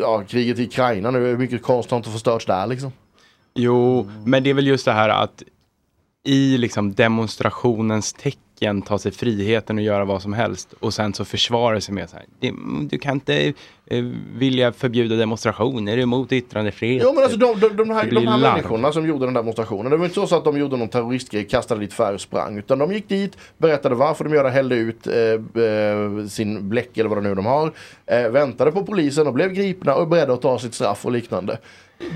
[0.00, 1.18] ja, kriget i Ukraina nu.
[1.18, 2.92] Hur mycket konst har inte förstörts där liksom?
[3.54, 5.42] Jo, men det är väl just det här att
[6.24, 11.24] i liksom demonstrationens tecken ta sig friheten och göra vad som helst och sen så
[11.24, 12.24] försvara sig med så här.
[12.40, 12.52] "Det-
[12.90, 13.52] Du kan inte
[13.86, 14.04] eh,
[14.34, 17.02] vilja förbjuda demonstrationer emot yttrandefrihet.
[17.06, 19.90] Jo men alltså de, de, de här, de här människorna som gjorde den där demonstrationen.
[19.90, 22.58] Det var inte så att de gjorde någon terroristgrej, kastade dit färg och sprang.
[22.58, 25.14] Utan de gick dit, berättade varför de gör det, hällde ut eh,
[25.64, 27.72] eh, sin bläck eller vad det nu de har.
[28.06, 31.58] Eh, väntade på polisen och blev gripna och beredda att ta sitt straff och liknande.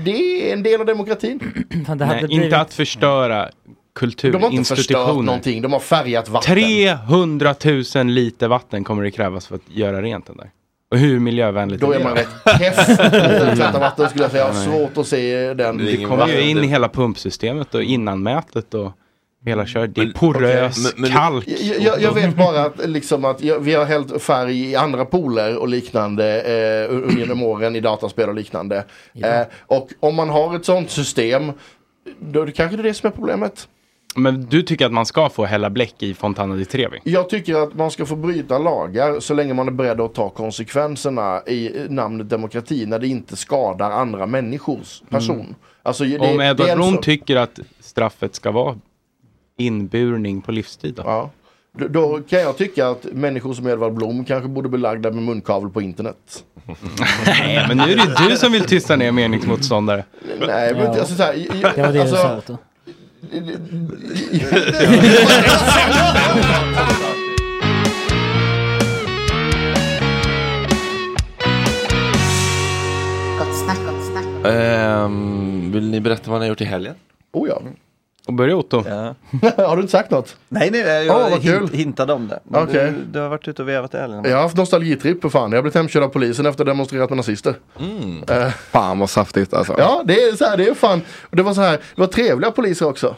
[0.05, 1.39] Det är en del av demokratin.
[1.87, 2.43] Nej, blivit...
[2.43, 3.49] inte att förstöra
[3.95, 6.55] kultur, De har inte förstört någonting, de har färgat vatten.
[6.55, 7.55] 300
[7.95, 10.49] 000 liter vatten kommer det krävas för att göra rent den där.
[10.91, 12.27] Och hur miljövänligt Då är man rätt
[12.59, 12.85] keff
[13.55, 14.47] tvätta vatten skulle jag säga.
[14.47, 15.77] Jag har svårt att se den.
[15.77, 18.91] Det kommer ju in i hela pumpsystemet och innanmätet och
[19.45, 19.95] Hela köret.
[19.95, 21.47] Det är porös, Men- men- kalk.
[21.47, 25.05] Jag, jag, jag vet bara att, liksom att jag, vi har hällt färg i andra
[25.05, 28.83] pooler och liknande eh, genom åren i dataspel och liknande.
[29.23, 31.51] Eh, och om man har ett sånt system,
[32.19, 33.67] då är det kanske det är det som är problemet.
[34.17, 36.99] Men du tycker att man ska få hälla bläck i Fontana di Trevi?
[37.03, 40.29] Jag tycker att man ska få bryta lagar så länge man är beredd att ta
[40.29, 45.55] konsekvenserna i namnet demokrati när det inte skadar andra människors person.
[45.83, 48.75] Alltså, det, Om Edward Blom så- tycker att straffet ska vara
[49.57, 51.03] inburning på livstid då?
[51.05, 51.29] Ja.
[51.77, 55.23] Då- Då kan jag tycka att människor som Edvard Blom kanske borde bli lagda med
[55.23, 56.43] munkavel på internet.
[57.25, 60.03] Nej, men nu är det du som vill tysta ner meningsmotståndare.
[60.47, 60.89] Nej, men Ja.
[60.99, 62.57] alltså, så här, jag- Det var det alltså.
[73.39, 74.25] Gott snack, gott snack.
[74.45, 76.95] Ehm, vill ni berätta vad ni har gjort i helgen?
[77.31, 77.61] Oh ja.
[78.27, 78.83] Och börja Otto.
[78.87, 79.15] Ja.
[79.67, 80.37] har du inte sagt något?
[80.49, 81.59] Nej, nej, jag kul.
[81.59, 82.39] hint, hintade om det.
[82.43, 82.91] Men Okej.
[82.91, 84.23] du, du har varit ute och vevat i helgen.
[84.23, 85.51] Jag har haft nostalgitripp för fan.
[85.51, 87.55] Jag har blivit hemkörd av polisen efter att ha demonstrerat med nazister.
[88.29, 89.75] Eh, Fan vad saftigt alltså.
[89.77, 91.01] ja, det är så här, det är fan.
[91.29, 93.15] Och det var så här, det var trevliga poliser också.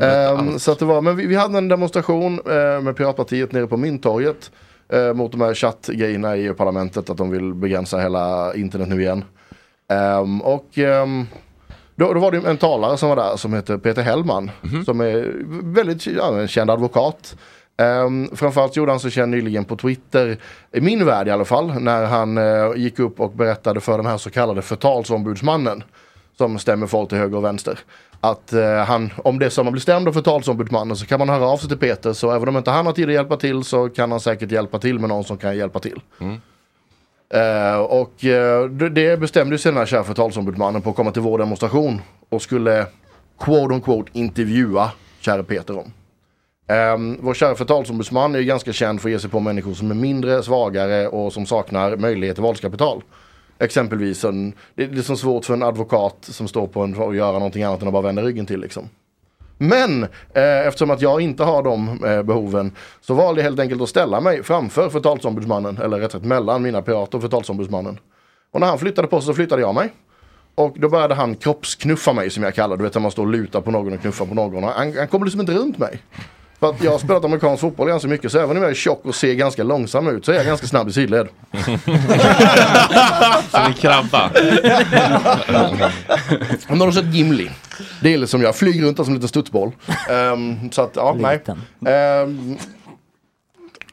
[0.00, 3.66] Ehm, så att det var, men vi, vi hade en demonstration eh, med Piratpartiet nere
[3.66, 4.50] på Mynttorget.
[4.92, 9.24] Eh, mot de här chattgrejerna i EU-parlamentet att de vill begränsa hela internet nu igen.
[9.88, 11.26] Ehm, och ehm,
[11.98, 14.50] då, då var det en talare som var där som heter Peter Hellman.
[14.84, 15.32] Som är
[15.74, 17.36] väldigt ja, känd advokat.
[17.82, 20.38] Um, framförallt gjorde han sig känd nyligen på Twitter,
[20.72, 24.06] i min värld i alla fall, när han eh, gick upp och berättade för den
[24.06, 25.82] här så kallade förtalsombudsmannen.
[26.36, 27.78] Som stämmer folk till höger och vänster.
[28.20, 31.28] Att eh, han, om det är att man blir stämd av förtalsombudsmannen så kan man
[31.28, 32.12] höra av sig till Peter.
[32.12, 34.78] Så även om inte han har tid att hjälpa till så kan han säkert hjälpa
[34.78, 36.00] till med någon som kan hjälpa till.
[37.34, 41.38] Eh, och eh, det, bestämde sig den här kära förtalsombudsmannen på att komma till vår
[41.38, 42.86] demonstration och skulle
[43.38, 45.92] quote on quote intervjua käre Peter om.
[46.94, 49.90] Um, vår kära förtalsombudsman är ju ganska känd för att ge sig på människor som
[49.90, 53.02] är mindre, svagare och som saknar möjlighet till våldskapital.
[53.58, 57.16] Exempelvis, en, det, det är så svårt för en advokat som står på en att
[57.16, 58.88] göra någonting annat än att bara vända ryggen till liksom.
[59.58, 60.02] Men
[60.34, 63.88] eh, eftersom att jag inte har de eh, behoven så valde jag helt enkelt att
[63.88, 67.98] ställa mig framför förtalsombudsmannen, eller rätt sagt mellan mina pirater och förtalsombudsmannen.
[68.52, 69.92] Och när han flyttade på sig så flyttade jag mig.
[70.54, 72.82] Och då började han kroppsknuffa mig som jag kallar det.
[72.82, 74.62] Du vet när man står och lutar på någon och knuffar på någon.
[74.62, 76.02] Han, han kommer liksom inte runt mig.
[76.60, 79.04] För att jag har spelat amerikansk fotboll ganska mycket så även om jag är tjock
[79.04, 81.28] och ser ganska långsam ut så är jag ganska snabb i sidled.
[83.50, 84.30] Som en krabba.
[86.68, 87.50] Om någon har sett Gimli.
[88.02, 89.72] Det är liksom jag flyger runt där som en liten studsboll.
[90.10, 91.40] Ehm, så att ja, nej.
[92.22, 92.58] Um,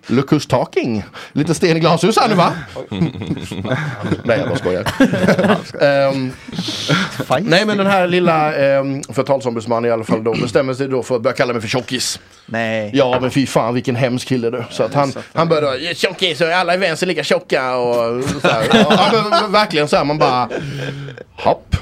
[0.08, 1.04] look who's talking.
[1.32, 2.54] Lite sten i glashus här nu va?
[4.24, 4.86] nej jag bara skojar.
[5.82, 6.32] Ehm,
[7.42, 11.16] nej men den här lilla um, förtalsombudsmannen i alla fall då bestämmer sig då för
[11.16, 12.20] att börja kalla mig för tjockis.
[12.46, 12.92] Nej.
[12.94, 14.64] Ja men fy fan vilken hemsk kille du.
[14.70, 18.48] Så att han, han började då, tjockis och alla i vänster lika tjocka och så
[18.48, 18.68] här.
[18.74, 20.50] Ja, men, verkligen så här man bara
[21.32, 21.76] Hopp.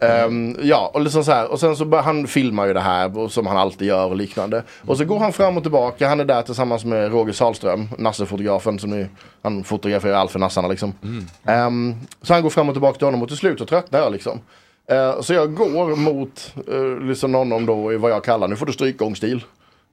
[0.00, 1.52] Ehm, ja och liksom så här.
[1.52, 4.62] Och sen så han filma ju det här som han alltid gör och liknande.
[4.86, 6.08] Och så går han fram och tillbaka.
[6.08, 9.08] Han är där tillsammans med Roger Salström, Nasse-fotografen som är,
[9.42, 10.92] han fotograferar allt för nassarna liksom.
[11.44, 14.12] Ehm, så han går fram och tillbaka till honom och till slut så tröttnar jag
[14.12, 14.40] liksom.
[14.90, 18.66] Eh, så jag går mot uh, liksom honom då i vad jag kallar, nu får
[18.66, 19.44] du strykgångstil.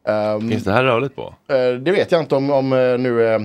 [0.08, 1.34] Um, Finns det här rörligt på?
[1.48, 3.42] Eh, det vet jag inte om, om eh, nu uh,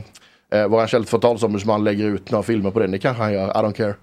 [0.54, 2.86] uh, våran källa förtalsombudsman lägger ut några filmer på det.
[2.86, 3.94] Det kanske han gör, I don't care.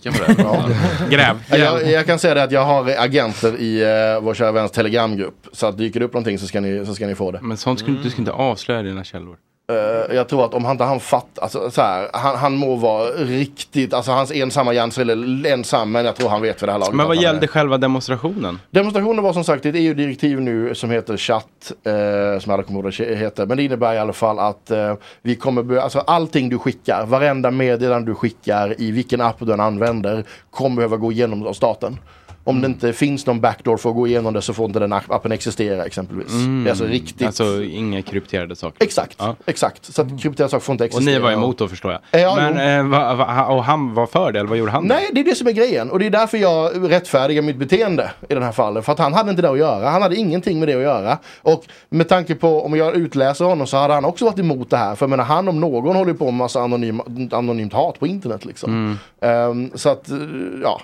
[0.00, 0.34] På det.
[0.42, 0.68] Ja.
[1.10, 1.36] Gräv.
[1.50, 4.70] Ja, Jag, jag kan säga det att jag har agenter i uh, vår kära väns
[4.70, 5.46] telegramgrupp.
[5.52, 7.38] Så att dyker det upp någonting så ska ni, så ska ni få det.
[7.42, 9.36] Men sånt skulle, du ska inte avslöja dina källor.
[9.70, 12.76] Eh, jag tror att om han inte han fattar, alltså, så här, han, han må
[12.76, 16.72] vara riktigt, alltså hans ensamma hjärnceller är ensam men jag tror han vet för det
[16.72, 16.94] här laget.
[16.94, 18.58] Men vad han är- gällde själva demonstrationen?
[18.70, 22.92] Demonstrationen var som sagt ett EU-direktiv nu som heter chatt, eh, som alla kommer ihåg
[23.18, 23.46] heter.
[23.46, 27.06] Men det innebär i alla fall att eh, vi kommer börja, alltså allting du skickar,
[27.06, 31.52] varenda meddelande du skickar i vilken app du än använder kommer behöva gå igenom av
[31.52, 31.98] staten.
[32.44, 34.92] Om det inte finns någon backdoor för att gå igenom det så får inte den
[34.92, 36.26] app- appen existera exempelvis.
[36.28, 37.26] Det är alltså riktigt.
[37.26, 38.84] Alltså inga krypterade saker?
[38.84, 39.36] Exakt, Ja.
[39.46, 39.84] exakt.
[39.94, 41.14] Så att krypterade saker får inte Och existera.
[41.14, 42.20] ni var emot då förstår jag?
[42.20, 44.84] Ja, Men, eh, va, va, och han var för det, eller vad gjorde han?
[44.86, 45.90] Nej, det är det som är grejen.
[45.90, 48.84] Och det är därför jag rättfärdigar mitt beteende i den här fallet.
[48.84, 49.88] För att han hade inte det att göra.
[49.90, 51.18] Han hade ingenting med det att göra.
[51.42, 54.76] Och med tanke på, om jag utläser honom så hade han också varit emot det
[54.76, 54.94] här.
[54.94, 57.00] För jag menar, han om någon håller på med massa anonym,
[57.32, 58.98] anonymt hat på internet liksom.
[59.20, 60.16] Ehm, så att, eh,
[60.62, 60.80] ja.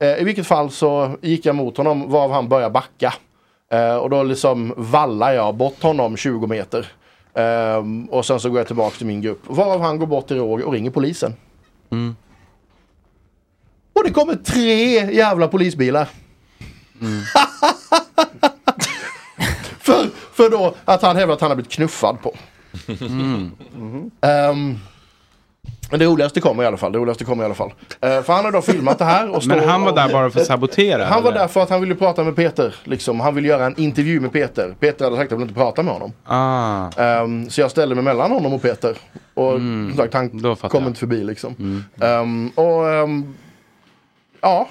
[0.00, 3.14] Eh, I vilket fall så gick jag mot honom varav han började backa.
[3.72, 6.92] Eh, och då liksom vallar jag bort honom 20 meter.
[7.34, 9.40] Ehm, och sen så går jag tillbaka till min grupp.
[9.46, 11.34] Varav han går bort till Roger och ringer polisen.
[13.92, 16.08] Och det kommer tre jävla polisbilar.
[20.32, 22.34] för då att han hävdar att han har blivit knuffad på.
[23.00, 23.50] Mm.
[24.20, 24.78] Ehm,
[25.90, 26.92] men det roligaste kommer i alla fall.
[26.92, 27.72] Det roligaste kommer i alla fall.
[28.00, 29.30] Eh, för han har då filmat det här.
[29.36, 31.04] Och Men han var och- där bara för att sabotera?
[31.04, 31.40] Han var eller?
[31.40, 32.74] där för att han ville prata med Peter.
[32.84, 33.20] Liksom.
[33.20, 34.74] Han ville göra en intervju med Peter.
[34.80, 36.12] Peter hade sagt att han ville inte prata med honom.
[36.24, 36.90] Ah.
[37.02, 38.96] Ehm, så jag ställde mig mellan honom och Peter.
[39.34, 40.42] Och som sagt, han Mm.
[40.42, 40.74] kom jag.
[40.74, 40.86] Mm.
[40.88, 41.84] inte förbi liksom.
[42.00, 43.34] Ehm, och ehm,
[44.40, 44.68] ja.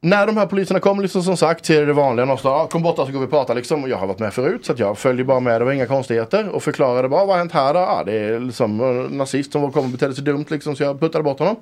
[0.00, 2.36] När de här poliserna kom liksom som sagt till det vanliga.
[2.36, 3.82] Sa, "Ja, kom borta så går vi och pratar liksom.
[3.82, 5.60] Och jag har varit med förut så att jag följde bara med.
[5.60, 6.48] Det var inga konstigheter.
[6.48, 7.80] Och förklarade bara vad har hänt här då?
[7.80, 10.76] Ja, det är liksom en nazist som kom och betedde sig dumt liksom.
[10.76, 11.56] Så jag puttade bort honom.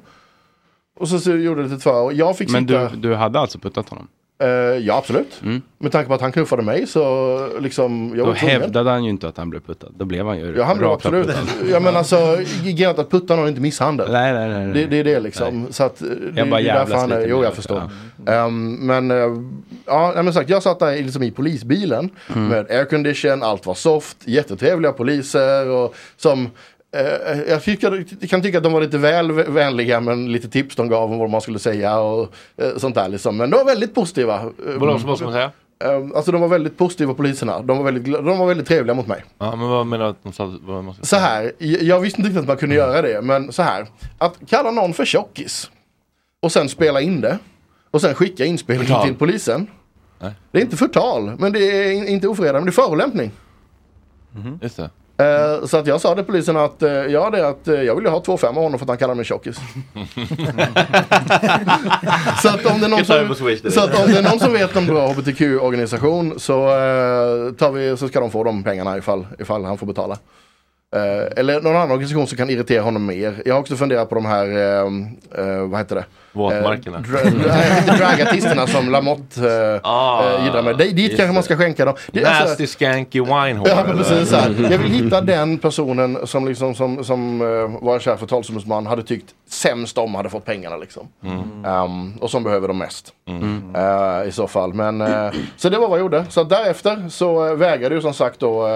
[0.98, 1.90] Och så, så gjorde det till två.
[1.90, 2.88] Och jag fick Men sitta...
[2.88, 4.08] du, du hade alltså puttat honom?
[4.38, 5.42] Eh, ja absolut.
[5.78, 8.12] Med tanke på att han knuffade mig så liksom.
[8.16, 9.92] Jag Då hävdade han ju inte att han blev puttad.
[9.98, 11.26] Då blev han ju Ja han blev absolut.
[11.26, 11.70] puttad.
[11.70, 14.12] Ja men alltså gigantiskt att putta någon är inte misshandel.
[14.12, 14.66] Nej nej nej.
[14.66, 14.74] nej.
[14.74, 15.66] Det, det är det liksom.
[15.70, 17.90] Så att, eh, det, bara det är därför han är, Jo jag förstår.
[18.26, 19.16] Ehm, men eh,
[19.86, 22.10] ja men sagt jag satt där liksom i polisbilen.
[22.34, 22.48] Mm.
[22.48, 24.16] Med aircondition, allt var soft.
[24.24, 26.50] Jättetrevliga poliser och som
[27.48, 30.88] jag, tycker, kan tycka att de var lite väl vä- vänliga men lite tips de
[30.88, 33.36] gav om vad man skulle säga och eh, sånt där liksom.
[33.36, 34.34] Men de var väldigt positiva.
[34.36, 34.42] Eh,
[34.76, 35.52] Vadå, vad ska man säga?
[35.84, 37.62] Ehm, Alltså de var väldigt positiva poliserna.
[37.62, 39.24] De var väldigt, de var väldigt trevliga mot mig.
[39.38, 40.54] Ja, men vad menar du att de sa?
[40.62, 43.62] Vad man Så här, jag visste inte riktigt att man kunde göra det, men så
[43.62, 43.86] här.
[44.18, 45.70] Att kalla någon för tjockis
[46.42, 47.38] och sen spela in det
[47.90, 49.06] och sen skicka inspelningen Förtal.
[49.06, 49.66] till polisen.
[50.18, 50.32] Nej.
[50.52, 53.30] Det är inte förtal, men det är in- inte ofredande, men det är förolämpning.
[54.62, 54.90] Just det.
[55.18, 58.04] Eh, så att jag sa till polisen att eh, ja, det att eh, jag vill
[58.04, 59.56] ju ha två fem av honom för att han kallar mig tjockis.
[62.42, 63.34] så att om det är någon som,
[63.70, 66.54] så att om det är någon som vet en bra hbtq-organisation så,
[67.58, 70.18] tar vi, så ska de få de pengarna ifall, ifall han får betala.
[70.96, 73.42] Eh, eller någon annan organisation som kan irritera honom mer.
[73.44, 76.04] Jag har också funderat på de här, eh, eh, vad heter det?
[76.32, 76.96] Våtmarkerna.
[76.98, 80.76] Eh, dra- dragartisterna som Lamotte eh, Ah, eh, jiddrar med.
[80.78, 81.94] Dit, kanske man ska skänka dem.
[82.12, 83.70] Det alltså- Nasty skanky winehole.
[83.70, 84.54] Ja, precis så här.
[84.70, 89.26] Jag vill hitta den personen som, liksom, som, som uh, vår kära förtalsombudsman hade tyckt
[89.48, 90.76] sämst om hade fått pengarna.
[90.76, 91.08] Liksom.
[91.24, 91.64] Mm.
[91.64, 93.12] Ehm, och som behöver dem mest.
[93.74, 94.74] Eh, I så fall.
[94.74, 96.24] Men, eh, så det var vad jag gjorde.
[96.28, 98.66] Så därefter så uh, vägrade ju som sagt då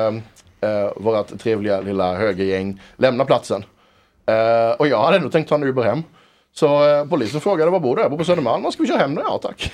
[0.61, 3.65] eh, vårt trevliga lilla högergäng lämna platsen.
[4.27, 6.03] Eh, och jag hade ändå tänkt ta en Uber hem.
[6.53, 8.03] Så eh, polisen frågade var bor du?
[8.03, 8.73] Jag bor på Södermalm.
[8.73, 9.21] Ska vi köra hem nu?
[9.25, 9.73] Ja tack.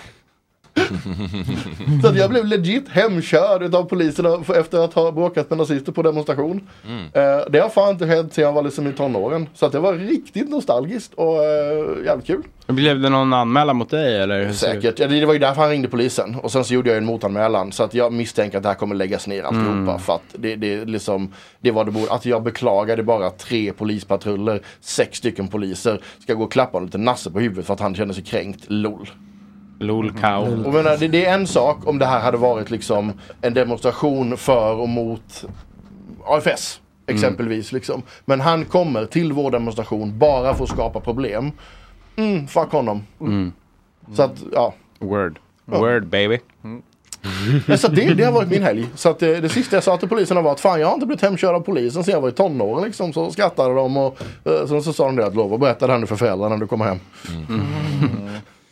[2.03, 5.93] Så att jag blev legit hemkörd av poliserna för- efter att ha bråkat med nazister
[5.93, 6.69] på demonstration.
[6.89, 7.03] Mm.
[7.05, 9.49] Eh, det har fan inte hänt sedan jag var liksom i tonåren.
[9.55, 12.43] Så att det var riktigt nostalgiskt och eh, jävligt kul.
[12.67, 14.53] Blev det någon anmälan mot dig eller?
[14.53, 14.99] Säkert.
[14.99, 16.35] Ja, det var ju därför han ringde polisen.
[16.43, 17.73] Och sen så gjorde jag en motanmälan.
[17.73, 19.71] Så att jag misstänker att det här kommer läggas ner alltihopa.
[19.73, 19.99] Mm.
[19.99, 22.13] För att det, det, liksom, det var det borde.
[22.13, 27.31] Att jag beklagade bara tre polispatruller, sex stycken poliser, ska gå och klappa lite nasse
[27.31, 28.65] på huvudet för att han känner sig kränkt.
[28.67, 29.11] LOL.
[29.79, 30.67] LOL cow.
[30.67, 34.37] Och menar, det, det är en sak om det här hade varit liksom en demonstration
[34.37, 35.45] för och mot
[36.25, 36.81] AFS.
[37.07, 37.73] Exempelvis.
[37.73, 38.03] Liksom.
[38.25, 41.53] Men han kommer till vår demonstration bara för att skapa problem.
[42.17, 43.07] Mm, fuck honom.
[43.21, 43.53] Mm.
[44.15, 44.75] Så att, ja.
[44.99, 45.39] Word.
[45.65, 45.79] Ja.
[45.79, 46.39] Word baby.
[47.67, 48.87] Men Så det, det har varit min helg.
[48.95, 51.07] Så att det, det sista jag sa till polisen var att fan jag har inte
[51.07, 52.85] blivit hemkörd av polisen sedan jag var i tonåren.
[52.85, 53.13] Liksom.
[53.13, 55.93] Så skrattade de och eh, så, så sa de det att lov att berätta det
[55.93, 56.99] här nu för föräldrarna när du kommer hem.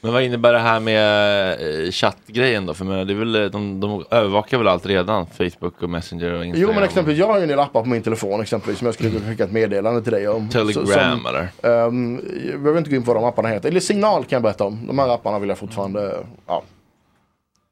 [0.04, 2.74] Men vad innebär det här med eh, chattgrejen då?
[2.74, 5.26] För menar, det är väl, eh, de, de övervakar väl allt redan?
[5.26, 6.68] Facebook och Messenger och Instagram?
[6.70, 8.94] Jo men exempelvis jag har ju en del appar på min telefon exempelvis som jag
[8.94, 10.48] skulle kunna skicka ett meddelande till dig om.
[10.48, 11.48] Telegram, som, eller?
[11.62, 13.68] ehm, jag behöver inte gå in på vad de apparna heter.
[13.68, 14.86] Eller signal kan jag berätta om.
[14.86, 16.62] De här apparna vill jag fortfarande, ja.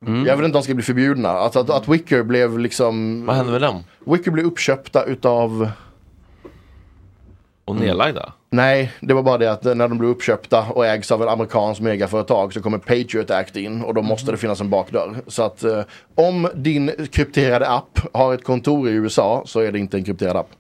[0.05, 1.31] Jag vet inte om de ska bli förbjudna.
[1.31, 3.27] Att, att, att Wicker blev liksom...
[3.27, 3.85] Vad hände med dem?
[4.05, 5.71] Wicker blev uppköpta utav...
[7.65, 8.33] Och nedlagda?
[8.53, 11.83] Nej, det var bara det att när de blev uppköpta och ägs av ett amerikanskt
[11.83, 15.17] megaföretag så kommer Patriot Act in och då måste det finnas en bakdörr.
[15.27, 15.81] Så att eh,
[16.15, 20.37] om din krypterade app har ett kontor i USA så är det inte en krypterad
[20.37, 20.51] app.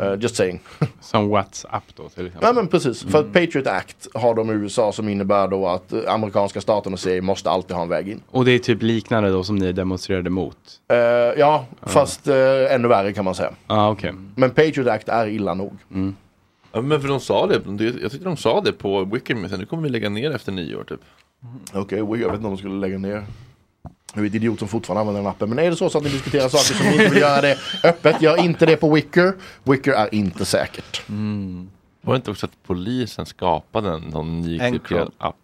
[0.00, 0.60] Eh, just saying.
[1.00, 2.48] Som WhatsApp då till exempel.
[2.48, 5.92] Ja men precis, för att Patriot Act har de i USA som innebär då att
[5.92, 8.20] eh, amerikanska staten och CIA måste alltid ha en väg in.
[8.30, 10.56] Och det är typ liknande då som ni demonstrerade mot?
[10.88, 10.98] Eh,
[11.38, 12.34] ja, fast uh,
[12.70, 13.50] ännu värre kan man säga.
[13.66, 14.12] ah, okej.
[14.34, 15.78] Men Patriot Act är illa nog.
[16.78, 17.62] Ja, men för de sa det,
[18.02, 20.84] jag tyckte de sa det på Wicked, men nu kommer vi lägga ner efter nyår
[20.84, 21.00] typ.
[21.72, 23.26] Okej, okay, jag vet inte om de skulle lägga ner.
[24.14, 25.48] Jag är ett idiot som fortfarande använder den appen.
[25.48, 27.58] Men är det så, så att ni diskuterar saker som ni inte vill göra det
[27.84, 29.34] öppet, gör inte det på Wicker.
[29.62, 31.02] Wicker är inte säkert.
[32.00, 35.36] Var det inte också att polisen skapade en någon ny krypterad app?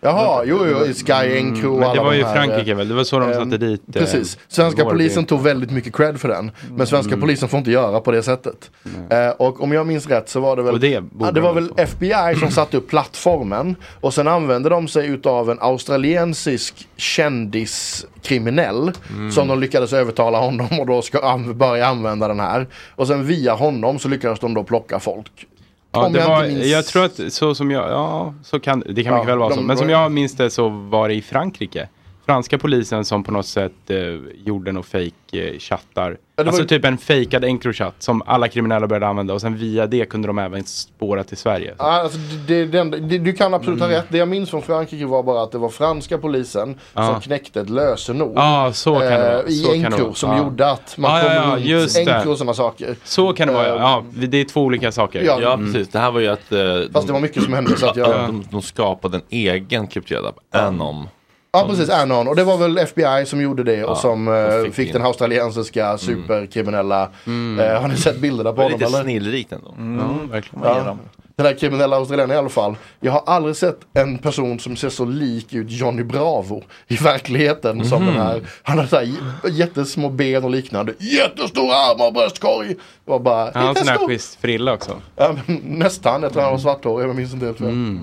[0.00, 2.74] Jaha, jo, jo, i Sky Encro och Men det alla var de ju här, Frankrike
[2.74, 2.88] väl?
[2.88, 3.82] Det var så de eh, satte dit.
[3.88, 4.38] eh, Precis.
[4.48, 6.50] Svenska polisen tog väldigt mycket cred för den.
[6.76, 7.20] Men svenska Mm.
[7.20, 8.70] polisen får inte göra på det sättet.
[9.10, 11.54] Eh, och om jag minns rätt så var det väl Och det ja, det var
[11.54, 13.76] de väl FBI som satte upp plattformen.
[14.00, 18.92] Och sen använde de sig utav en australiensisk kändiskriminell.
[19.10, 19.32] Mm.
[19.32, 22.66] Som de lyckades övertala honom och då ska an- börja använda den här.
[22.96, 25.46] Och sen via honom så lyckades de då plocka folk.
[25.92, 29.02] Ja, det jag var, minns- jag tror att så som jag, ja, så kan, det
[29.04, 29.60] kan Ja, mycket väl vara de- så.
[29.62, 31.88] Men som jag minns det så var det i Frankrike.
[32.28, 33.96] Franska polisen som på något sätt eh,
[34.44, 36.16] gjorde några fake eh, chattar.
[36.36, 39.86] Ja, alltså var- typ en fejkad Encrochat som alla kriminella började använda och sen via
[39.86, 41.74] det kunde de även spåra till Sverige.
[41.78, 43.90] Ja, alltså, det, det, det, det, du kan absolut Mm.
[43.90, 44.06] ha rätt.
[44.08, 47.06] Det jag minns från Frankrike var bara att det var franska polisen Ja.
[47.12, 48.32] som knäckte ett lösenord.
[48.36, 49.42] Ja, så kan det vara.
[49.42, 50.38] eh, I Encro som Ja.
[50.38, 51.96] gjorde att man kom ja, ja, runt.
[51.96, 52.96] Encro och sådana saker.
[53.04, 54.04] Så kan det vara, Eh, ja.
[54.14, 55.22] Det är två olika saker.
[55.22, 55.38] Ja.
[55.42, 55.72] Ja, Mm.
[55.72, 55.88] precis.
[55.92, 56.52] Det här var ju att...
[56.52, 56.58] Eh,
[56.92, 59.86] Fast det var mycket som hände, så att jag- Ja, de, de skapade en egen
[59.86, 61.08] krypterad app, Anom.
[61.52, 62.28] Ja precis, Anon.
[62.28, 64.92] Och det var väl FBI som gjorde det och Ja, som eh, och fick, fick
[64.92, 67.08] den australiensiska superkriminella.
[67.26, 67.60] Mm.
[67.74, 69.02] Eh, har ni sett bilderna på honom lite eller?
[69.02, 69.74] snillrikt ändå.
[69.78, 70.64] Ja, verkligen.
[70.64, 70.96] Ja.
[71.36, 72.76] Den här kriminella australienaren i alla fall.
[73.00, 77.84] Jag har aldrig sett en person som ser så lik ut Johnny Bravo i verkligheten
[77.84, 78.14] som Mhm.
[78.14, 78.42] den här.
[78.62, 79.08] Han har så här
[79.50, 80.92] jättesmå ben och liknande.
[80.98, 82.76] Jättestora armar och bröstkorg.
[83.06, 84.92] Och bara, Han har en "Inte sån här stor." schysst frilla också.
[85.16, 85.34] Ja,
[85.64, 87.98] nästan, jag tror han var svarthårig, jag minns inte helt fel.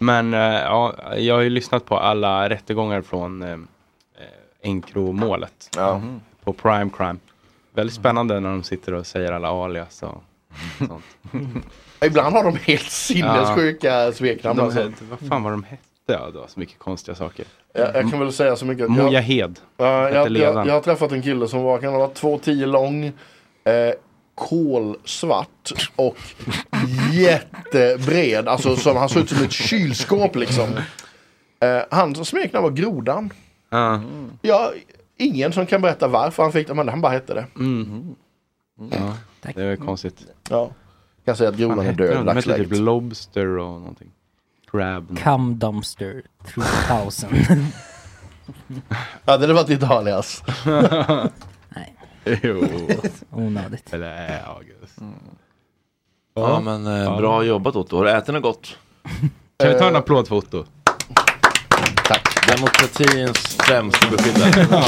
[0.00, 0.30] Mm.
[0.30, 3.56] Men eh, ja, jag har ju lyssnat på alla rättegångar från eh,
[4.62, 5.70] Encro-målet.
[6.44, 7.18] På Prime Crime.
[7.74, 10.22] Väldigt spännande när de sitter och säger alla alias och
[10.78, 11.04] sånt.
[12.04, 14.58] Ibland har de helt sinnessjuka smeknamn.
[14.58, 14.92] De, alltså.
[15.10, 15.82] vad fan var de hette?
[16.06, 17.46] Ja, det var så mycket konstiga saker.
[17.72, 18.90] Jag, jag kan väl säga så mycket.
[18.90, 21.92] att jag- Mujaheded Ja, hette jag, jag, jag har träffat en kille som var, kan
[21.92, 23.12] ha varit 2,10 lång, eh,
[24.36, 26.16] kolsvart och
[27.12, 28.48] jättebred.
[28.48, 30.68] Alltså som, han såg ut som ett kylskåp liksom.
[31.60, 33.32] Eh, hans smeknamn var Grodan.
[33.70, 34.02] Ja.
[34.42, 34.72] Ja,
[35.16, 37.46] ingen som kan berätta varför han fick det, men han bara hette det.
[37.56, 38.14] Mm.
[38.90, 39.16] Ja,
[39.54, 40.26] det är konstigt.
[40.50, 40.70] Ja.
[41.24, 42.70] Kan säga att Grodan är död i dagsläget.
[42.70, 44.10] typ Lobster och någonting.
[44.70, 45.18] Crab.
[45.24, 46.22] Come dumpster
[46.88, 47.28] 3000.
[49.24, 50.42] Hade det varit ditt alias?
[52.42, 52.68] Jo.
[53.30, 53.92] Onödigt.
[53.92, 54.98] Eller är August.
[56.34, 57.96] Ja, men eh, bra jobbat Otto.
[57.96, 58.78] Har du ätit något gott?
[59.56, 60.64] Kan vi ta en applåd för Otto?
[62.08, 62.48] Tack.
[62.56, 64.66] Demokratins främste beskyddare.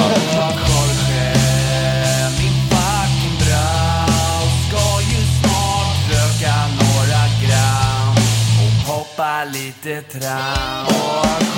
[8.86, 11.57] Hoppa lite tram.